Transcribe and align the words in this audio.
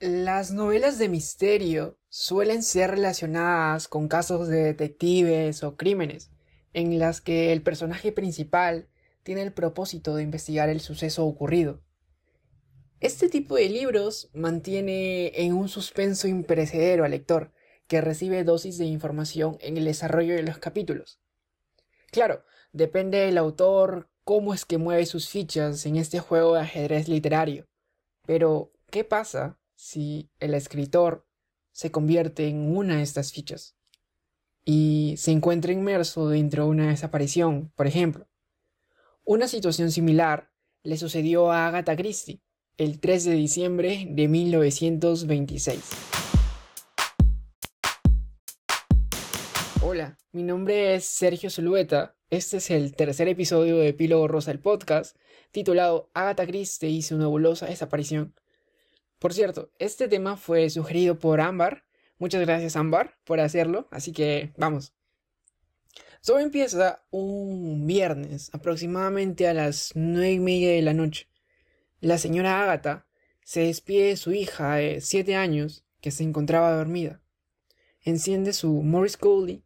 Las 0.00 0.52
novelas 0.52 0.96
de 1.00 1.08
misterio 1.08 1.98
suelen 2.08 2.62
ser 2.62 2.92
relacionadas 2.92 3.88
con 3.88 4.06
casos 4.06 4.46
de 4.46 4.62
detectives 4.62 5.64
o 5.64 5.76
crímenes, 5.76 6.30
en 6.72 7.00
las 7.00 7.20
que 7.20 7.52
el 7.52 7.62
personaje 7.62 8.12
principal 8.12 8.88
tiene 9.24 9.42
el 9.42 9.52
propósito 9.52 10.14
de 10.14 10.22
investigar 10.22 10.68
el 10.68 10.80
suceso 10.80 11.26
ocurrido. 11.26 11.82
Este 13.00 13.28
tipo 13.28 13.56
de 13.56 13.70
libros 13.70 14.30
mantiene 14.34 15.32
en 15.34 15.52
un 15.52 15.68
suspenso 15.68 16.28
imperecedero 16.28 17.04
al 17.04 17.10
lector, 17.10 17.50
que 17.88 18.00
recibe 18.00 18.44
dosis 18.44 18.78
de 18.78 18.84
información 18.84 19.58
en 19.60 19.78
el 19.78 19.84
desarrollo 19.84 20.36
de 20.36 20.44
los 20.44 20.58
capítulos. 20.58 21.18
Claro, 22.12 22.44
depende 22.72 23.18
del 23.18 23.36
autor 23.36 24.08
cómo 24.22 24.54
es 24.54 24.64
que 24.64 24.78
mueve 24.78 25.06
sus 25.06 25.28
fichas 25.28 25.86
en 25.86 25.96
este 25.96 26.20
juego 26.20 26.54
de 26.54 26.60
ajedrez 26.60 27.08
literario. 27.08 27.66
Pero, 28.24 28.70
¿qué 28.90 29.02
pasa 29.02 29.57
si 29.78 30.28
el 30.40 30.54
escritor 30.54 31.24
se 31.70 31.92
convierte 31.92 32.48
en 32.48 32.76
una 32.76 32.96
de 32.96 33.02
estas 33.02 33.32
fichas 33.32 33.76
y 34.64 35.14
se 35.18 35.30
encuentra 35.30 35.72
inmerso 35.72 36.28
dentro 36.28 36.64
de 36.64 36.70
una 36.70 36.88
desaparición, 36.88 37.72
por 37.76 37.86
ejemplo. 37.86 38.26
Una 39.22 39.46
situación 39.46 39.92
similar 39.92 40.50
le 40.82 40.96
sucedió 40.96 41.52
a 41.52 41.68
Agatha 41.68 41.94
Christie 41.94 42.42
el 42.76 42.98
3 42.98 43.24
de 43.26 43.32
diciembre 43.34 44.06
de 44.10 44.26
1926. 44.26 45.80
Hola, 49.80 50.18
mi 50.32 50.42
nombre 50.42 50.96
es 50.96 51.04
Sergio 51.04 51.50
Zulueta. 51.50 52.16
Este 52.30 52.56
es 52.56 52.72
el 52.72 52.96
tercer 52.96 53.28
episodio 53.28 53.76
de 53.76 53.88
Epílogo 53.88 54.26
Rosa, 54.26 54.50
el 54.50 54.58
podcast, 54.58 55.16
titulado 55.52 56.10
Agatha 56.14 56.46
Christie 56.46 56.90
y 56.90 57.02
su 57.02 57.16
nebulosa 57.16 57.66
desaparición. 57.66 58.34
Por 59.18 59.34
cierto, 59.34 59.72
este 59.78 60.06
tema 60.06 60.36
fue 60.36 60.70
sugerido 60.70 61.18
por 61.18 61.40
Ámbar. 61.40 61.84
Muchas 62.18 62.40
gracias 62.40 62.76
Ámbar 62.76 63.18
por 63.24 63.40
hacerlo, 63.40 63.88
así 63.90 64.12
que 64.12 64.52
vamos. 64.56 64.92
Todo 66.24 66.38
empieza 66.38 67.04
un 67.10 67.86
viernes, 67.86 68.50
aproximadamente 68.52 69.48
a 69.48 69.54
las 69.54 69.92
nueve 69.94 70.32
y 70.32 70.38
media 70.40 70.70
de 70.70 70.82
la 70.82 70.94
noche. 70.94 71.28
La 72.00 72.18
señora 72.18 72.62
Agatha 72.62 73.06
se 73.42 73.60
despide 73.60 74.08
de 74.08 74.16
su 74.16 74.32
hija 74.32 74.76
de 74.76 75.00
siete 75.00 75.34
años 75.34 75.84
que 76.00 76.10
se 76.10 76.22
encontraba 76.22 76.76
dormida. 76.76 77.20
Enciende 78.02 78.52
su 78.52 78.82
Morris 78.82 79.16
Cooley 79.16 79.64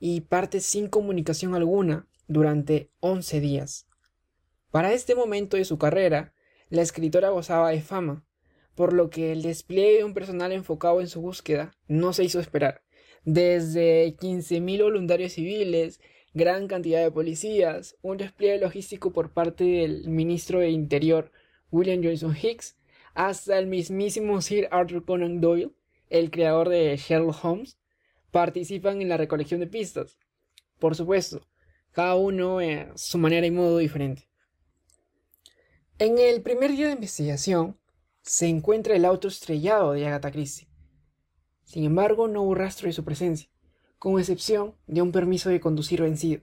y 0.00 0.22
parte 0.22 0.60
sin 0.60 0.88
comunicación 0.88 1.54
alguna 1.54 2.08
durante 2.26 2.90
once 3.00 3.38
días. 3.40 3.86
Para 4.70 4.92
este 4.92 5.14
momento 5.14 5.56
de 5.56 5.64
su 5.64 5.78
carrera, 5.78 6.34
la 6.68 6.82
escritora 6.82 7.30
gozaba 7.30 7.70
de 7.70 7.80
fama 7.80 8.24
por 8.78 8.92
lo 8.92 9.10
que 9.10 9.32
el 9.32 9.42
despliegue 9.42 9.96
de 9.96 10.04
un 10.04 10.14
personal 10.14 10.52
enfocado 10.52 11.00
en 11.00 11.08
su 11.08 11.20
búsqueda 11.20 11.76
no 11.88 12.12
se 12.12 12.22
hizo 12.22 12.38
esperar. 12.38 12.80
Desde 13.24 14.14
15.000 14.16 14.84
voluntarios 14.84 15.32
civiles, 15.32 16.00
gran 16.32 16.68
cantidad 16.68 17.02
de 17.02 17.10
policías, 17.10 17.96
un 18.02 18.18
despliegue 18.18 18.60
logístico 18.60 19.12
por 19.12 19.32
parte 19.32 19.64
del 19.64 20.08
ministro 20.08 20.60
de 20.60 20.70
Interior 20.70 21.32
William 21.72 22.04
Johnson 22.04 22.36
Hicks, 22.40 22.76
hasta 23.14 23.58
el 23.58 23.66
mismísimo 23.66 24.40
Sir 24.40 24.68
Arthur 24.70 25.04
Conan 25.04 25.40
Doyle, 25.40 25.72
el 26.08 26.30
creador 26.30 26.68
de 26.68 26.96
Sherlock 26.96 27.44
Holmes, 27.44 27.78
participan 28.30 29.02
en 29.02 29.08
la 29.08 29.16
recolección 29.16 29.58
de 29.58 29.66
pistas. 29.66 30.20
Por 30.78 30.94
supuesto, 30.94 31.48
cada 31.90 32.14
uno 32.14 32.60
a 32.60 32.96
su 32.96 33.18
manera 33.18 33.44
y 33.44 33.50
modo 33.50 33.78
diferente. 33.78 34.28
En 35.98 36.16
el 36.18 36.42
primer 36.42 36.70
día 36.70 36.86
de 36.86 36.92
investigación, 36.92 37.76
se 38.22 38.46
encuentra 38.46 38.94
el 38.94 39.04
auto 39.04 39.28
estrellado 39.28 39.92
de 39.92 40.06
Agatha 40.06 40.30
Christie. 40.30 40.68
Sin 41.64 41.84
embargo, 41.84 42.28
no 42.28 42.42
hubo 42.42 42.54
rastro 42.54 42.86
de 42.86 42.92
su 42.92 43.04
presencia, 43.04 43.48
con 43.98 44.18
excepción 44.18 44.74
de 44.86 45.02
un 45.02 45.12
permiso 45.12 45.50
de 45.50 45.60
conducir 45.60 46.02
vencido. 46.02 46.42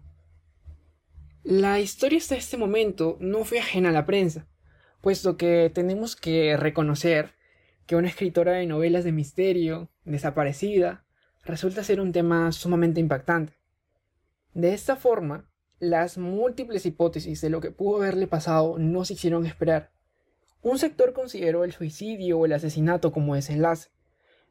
La 1.44 1.80
historia 1.80 2.18
hasta 2.18 2.36
este 2.36 2.58
momento 2.58 3.18
no 3.20 3.44
fue 3.44 3.60
ajena 3.60 3.90
a 3.90 3.92
la 3.94 4.06
prensa, 4.06 4.48
puesto 5.02 5.38
que 5.38 5.72
tenemos 5.74 6.16
que 6.16 6.58
reconocer 6.58 7.34
que 7.86 7.96
una 7.96 8.08
escritora 8.08 8.54
de 8.54 8.66
novelas 8.66 9.04
de 9.04 9.12
misterio, 9.12 9.90
desaparecida, 10.04 11.06
resulta 11.44 11.84
ser 11.84 12.02
un 12.02 12.12
tema 12.12 12.52
sumamente 12.52 13.00
impactante. 13.00 13.54
De 14.54 14.74
esta 14.74 14.96
forma, 14.96 15.50
las 15.80 16.18
múltiples 16.18 16.86
hipótesis 16.86 17.42
de 17.42 17.50
lo 17.50 17.62
que 17.62 17.72
pudo 17.72 17.98
haberle 17.98 18.28
pasado 18.28 18.78
no 18.80 19.06
se 19.06 19.14
hicieron 19.14 19.46
esperar, 19.46 19.92
un 20.66 20.80
sector 20.80 21.14
consideró 21.14 21.64
el 21.64 21.74
suicidio 21.74 22.40
o 22.40 22.46
el 22.48 22.54
asesinato 22.54 23.12
como 23.12 23.36
desenlace, 23.36 23.90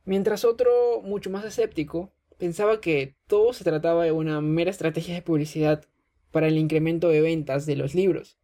mientras 0.04 0.44
otro, 0.44 1.02
mucho 1.02 1.28
más 1.28 1.44
escéptico, 1.44 2.12
pensaba 2.38 2.80
que 2.80 3.16
todo 3.26 3.52
se 3.52 3.64
trataba 3.64 4.04
de 4.04 4.12
una 4.12 4.40
mera 4.40 4.70
estrategia 4.70 5.12
de 5.16 5.22
publicidad 5.22 5.84
para 6.30 6.46
el 6.46 6.56
incremento 6.56 7.08
de 7.08 7.20
ventas 7.20 7.66
de 7.66 7.74
los 7.74 7.96
libros. 7.96 8.38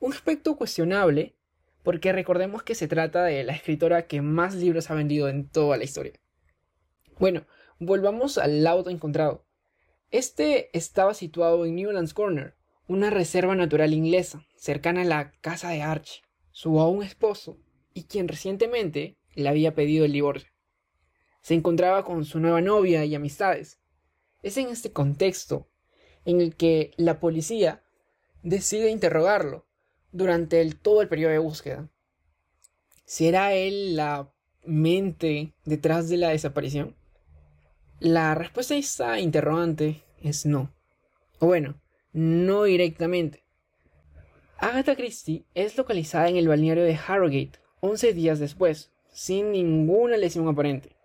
Un 0.00 0.12
aspecto 0.12 0.56
cuestionable, 0.56 1.36
porque 1.84 2.12
recordemos 2.12 2.64
que 2.64 2.74
se 2.74 2.88
trata 2.88 3.22
de 3.22 3.44
la 3.44 3.52
escritora 3.52 4.08
que 4.08 4.20
más 4.20 4.56
libros 4.56 4.90
ha 4.90 4.94
vendido 4.94 5.28
en 5.28 5.48
toda 5.48 5.76
la 5.76 5.84
historia. 5.84 6.14
Bueno, 7.16 7.46
volvamos 7.78 8.38
al 8.38 8.66
auto 8.66 8.90
encontrado. 8.90 9.46
Este 10.10 10.76
estaba 10.76 11.14
situado 11.14 11.64
en 11.64 11.76
Newlands 11.76 12.12
Corner, 12.12 12.56
una 12.88 13.10
reserva 13.10 13.54
natural 13.54 13.94
inglesa, 13.94 14.44
cercana 14.56 15.02
a 15.02 15.04
la 15.04 15.30
casa 15.40 15.68
de 15.68 15.82
Archie 15.82 16.27
su 16.58 16.80
aún 16.80 17.04
esposo 17.04 17.56
y 17.94 18.06
quien 18.06 18.26
recientemente 18.26 19.16
le 19.36 19.48
había 19.48 19.76
pedido 19.76 20.04
el 20.04 20.10
divorcio. 20.10 20.50
Se 21.40 21.54
encontraba 21.54 22.04
con 22.04 22.24
su 22.24 22.40
nueva 22.40 22.60
novia 22.60 23.04
y 23.04 23.14
amistades. 23.14 23.78
Es 24.42 24.56
en 24.56 24.66
este 24.66 24.90
contexto 24.90 25.68
en 26.24 26.40
el 26.40 26.56
que 26.56 26.90
la 26.96 27.20
policía 27.20 27.84
decide 28.42 28.90
interrogarlo 28.90 29.68
durante 30.10 30.60
el, 30.60 30.74
todo 30.76 31.00
el 31.00 31.08
periodo 31.08 31.30
de 31.30 31.38
búsqueda. 31.38 31.88
¿Será 33.04 33.54
él 33.54 33.94
la 33.94 34.34
mente 34.64 35.54
detrás 35.64 36.08
de 36.08 36.16
la 36.16 36.30
desaparición? 36.30 36.96
La 38.00 38.34
respuesta 38.34 38.74
a 38.74 38.78
esta 38.78 39.20
interrogante 39.20 40.02
es 40.20 40.44
no. 40.44 40.74
O 41.38 41.46
bueno, 41.46 41.80
no 42.12 42.64
directamente. 42.64 43.44
Agatha 44.60 44.96
Christie 44.96 45.44
es 45.54 45.78
localizada 45.78 46.28
en 46.28 46.36
el 46.36 46.48
balneario 46.48 46.82
de 46.82 46.98
Harrogate 47.06 47.60
11 47.78 48.12
días 48.12 48.40
después, 48.40 48.90
sin 49.12 49.52
ninguna 49.52 50.16
lesión 50.16 50.48
aparente. 50.48 50.96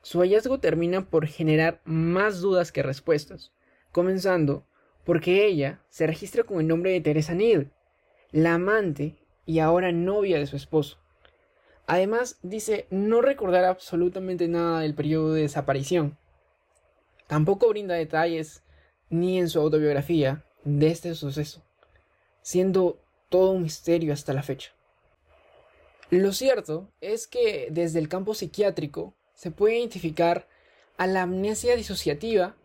Su 0.00 0.20
hallazgo 0.20 0.60
termina 0.60 1.10
por 1.10 1.26
generar 1.26 1.80
más 1.84 2.40
dudas 2.40 2.70
que 2.70 2.84
respuestas, 2.84 3.52
comenzando 3.90 4.64
porque 5.04 5.44
ella 5.44 5.80
se 5.88 6.06
registra 6.06 6.44
con 6.44 6.60
el 6.60 6.68
nombre 6.68 6.92
de 6.92 7.00
Teresa 7.00 7.34
Neal, 7.34 7.72
la 8.30 8.54
amante 8.54 9.16
y 9.44 9.58
ahora 9.58 9.90
novia 9.90 10.38
de 10.38 10.46
su 10.46 10.54
esposo. 10.54 10.98
Además, 11.88 12.38
dice 12.44 12.86
no 12.90 13.22
recordar 13.22 13.64
absolutamente 13.64 14.46
nada 14.46 14.82
del 14.82 14.94
periodo 14.94 15.34
de 15.34 15.42
desaparición. 15.42 16.16
Tampoco 17.26 17.68
brinda 17.70 17.96
detalles, 17.96 18.62
ni 19.08 19.40
en 19.40 19.48
su 19.48 19.58
autobiografía, 19.58 20.44
de 20.62 20.86
este 20.92 21.12
suceso 21.16 21.64
siendo 22.42 23.00
todo 23.28 23.52
un 23.52 23.62
misterio 23.62 24.12
hasta 24.12 24.32
la 24.32 24.42
fecha. 24.42 24.72
Lo 26.10 26.32
cierto 26.32 26.90
es 27.00 27.26
que 27.26 27.68
desde 27.70 27.98
el 28.00 28.08
campo 28.08 28.34
psiquiátrico 28.34 29.14
se 29.34 29.50
puede 29.50 29.78
identificar 29.78 30.48
a 30.96 31.06
la 31.06 31.22
amnesia 31.22 31.76
disociativa 31.76 32.56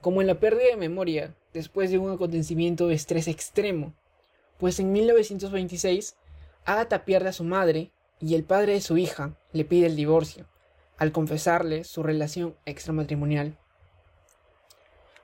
como 0.00 0.20
en 0.20 0.26
la 0.26 0.38
pérdida 0.38 0.68
de 0.68 0.76
memoria 0.76 1.34
después 1.52 1.90
de 1.90 1.98
un 1.98 2.12
acontecimiento 2.12 2.88
de 2.88 2.94
estrés 2.94 3.26
extremo, 3.26 3.94
pues 4.58 4.78
en 4.78 4.92
1926 4.92 6.16
Agatha 6.64 7.04
pierde 7.04 7.30
a 7.30 7.32
su 7.32 7.44
madre 7.44 7.90
y 8.20 8.34
el 8.34 8.44
padre 8.44 8.74
de 8.74 8.80
su 8.80 8.98
hija 8.98 9.36
le 9.52 9.64
pide 9.64 9.86
el 9.86 9.96
divorcio, 9.96 10.46
al 10.98 11.10
confesarle 11.10 11.84
su 11.84 12.02
relación 12.02 12.54
extramatrimonial. 12.66 13.56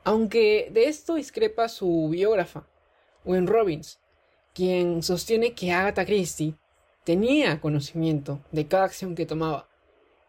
Aunque 0.03 0.71
de 0.73 0.89
esto 0.89 1.17
discrepa 1.17 1.69
su 1.69 2.09
biógrafa, 2.11 2.67
Wayne 3.27 3.49
Robbins, 3.49 3.99
quien 4.55 5.03
sostiene 5.03 5.53
que 5.53 5.73
Agatha 5.73 6.07
Christie 6.07 6.55
tenía 7.05 7.61
conocimiento 7.61 8.41
de 8.53 8.67
cada 8.67 8.85
acción 8.85 9.15
que 9.15 9.27
tomaba, 9.27 9.69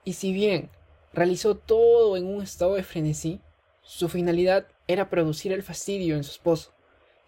y 0.03 0.13
si 0.13 0.33
bien 0.33 0.69
realizó 1.13 1.55
todo 1.55 2.17
en 2.17 2.25
un 2.25 2.41
estado 2.41 2.75
de 2.75 2.83
frenesí, 2.83 3.39
su 3.81 4.09
finalidad 4.09 4.67
era 4.87 5.09
producir 5.09 5.53
el 5.53 5.63
fastidio 5.63 6.15
en 6.15 6.23
su 6.23 6.31
esposo 6.31 6.73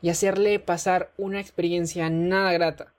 y 0.01 0.09
hacerle 0.09 0.59
pasar 0.59 1.11
una 1.17 1.39
experiencia 1.39 2.09
nada 2.09 2.51
grata 2.51 2.93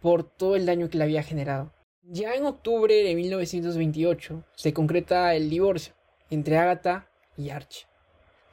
por 0.00 0.24
todo 0.24 0.54
el 0.54 0.66
daño 0.66 0.88
que 0.90 0.98
le 0.98 1.04
había 1.04 1.22
generado. 1.22 1.72
Ya 2.04 2.34
en 2.34 2.44
octubre 2.44 2.94
de 2.94 3.14
1928 3.14 4.44
se 4.54 4.72
concreta 4.72 5.34
el 5.34 5.48
divorcio 5.48 5.94
entre 6.30 6.58
Agatha 6.58 7.08
y 7.36 7.50
Archie. 7.50 7.86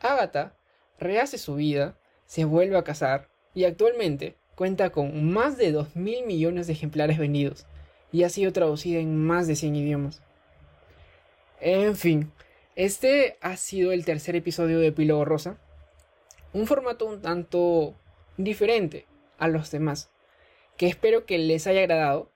Agatha 0.02 0.56
rehace 1.00 1.38
su 1.38 1.56
vida, 1.56 1.98
se 2.26 2.46
vuelve 2.46 2.78
a 2.78 2.84
casar 2.84 3.30
y 3.54 3.66
actualmente 3.66 4.36
cuenta 4.56 4.90
con 4.90 5.32
más 5.32 5.58
de 5.58 5.72
2 5.72 5.96
mil 5.96 6.26
millones 6.26 6.68
de 6.68 6.74
ejemplares 6.74 7.18
vendidos 7.18 7.66
y 8.12 8.24
ha 8.24 8.30
sido 8.30 8.52
traducida 8.52 9.00
en 9.00 9.18
más 9.18 9.48
de 9.48 9.56
100 9.56 9.76
idiomas. 9.76 10.22
En 11.62 11.96
fin, 11.96 12.32
este 12.76 13.38
ha 13.42 13.58
sido 13.58 13.92
el 13.92 14.06
tercer 14.06 14.36
episodio 14.36 14.80
de 14.80 14.88
Epílogo 14.88 15.26
Rosa, 15.26 15.58
un 16.54 16.68
formato 16.68 17.06
un 17.06 17.22
tanto 17.22 17.96
diferente 18.38 19.06
a 19.38 19.48
los 19.48 19.72
demás, 19.72 20.10
que 20.78 20.88
espero 20.88 21.26
que 21.26 21.38
les 21.38 21.68
haya 21.68 21.82
agradado. 21.82 22.32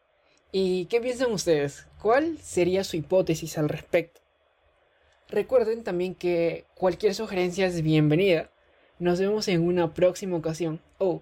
¿Y 0.52 0.86
qué 0.86 1.02
piensan 1.02 1.32
ustedes? 1.32 1.88
¿Cuál 2.02 2.38
sería 2.38 2.84
su 2.84 2.98
hipótesis 2.98 3.58
al 3.58 3.70
respecto? 3.70 4.22
Recuerden 5.30 5.84
también 5.84 6.14
que 6.14 6.66
cualquier 6.76 7.16
sugerencia 7.16 7.66
es 7.66 7.82
bienvenida. 7.82 8.52
Nos 9.00 9.20
vemos 9.20 9.48
en 9.48 9.62
una 9.62 9.94
próxima 9.94 10.38
ocasión. 10.38 10.80
Oh, 10.98 11.22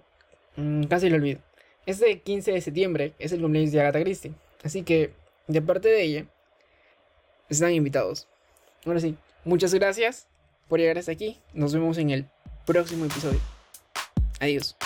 mm, 0.56 0.84
casi 0.84 1.08
lo 1.08 1.16
olvido. 1.16 1.40
Este 1.86 2.20
15 2.20 2.52
de 2.52 2.60
septiembre 2.60 3.14
es 3.18 3.32
el 3.32 3.40
cumpleaños 3.40 3.72
de 3.72 3.80
Agatha 3.80 4.02
Christie. 4.02 4.32
Así 4.62 4.82
que, 4.82 5.12
de 5.48 5.62
parte 5.62 5.88
de 5.88 6.02
ella, 6.02 6.26
están 7.48 7.72
invitados. 7.72 8.28
Ahora 8.84 9.00
sí, 9.00 9.16
muchas 9.44 9.74
gracias 9.74 10.26
por 10.68 10.78
llegar 10.78 10.98
hasta 10.98 11.12
aquí. 11.12 11.38
Nos 11.52 11.72
vemos 11.72 11.98
en 11.98 12.10
el 12.10 12.26
próximo 12.66 13.04
episodio. 13.04 13.40
Adiós. 14.40 14.76